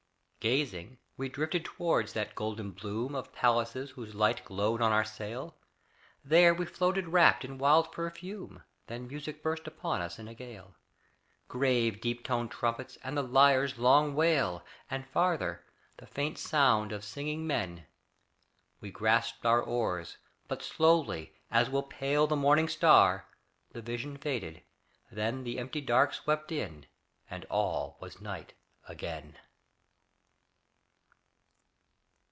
[0.43, 5.55] Gazing we drifted toward that golden bloom Of palaces whose light glowed on our sail;
[6.25, 10.73] There we floated wrapped in wild perfume; Then music burst upon us in a gale;
[11.47, 15.63] Grave, deep toned trumpets and the lyre's long wail, And farther,
[15.97, 17.85] the faint sound of singing men.
[18.79, 23.27] We grasped our oars but slowly, as will pale The morning star,
[23.73, 24.63] the vision faded,
[25.11, 26.87] then The empty dark swept in
[27.29, 28.53] and all was night
[28.87, 29.37] again!